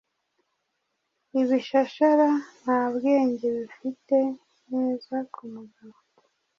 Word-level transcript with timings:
Ibishashara 1.41 2.29
nta 2.59 2.81
bwenge 2.93 3.47
bifite 3.57 4.17
neza 4.71 5.15
kumugabo 5.33 5.97